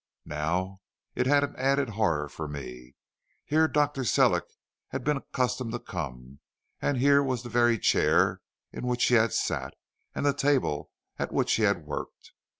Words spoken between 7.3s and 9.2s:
the very chair in which he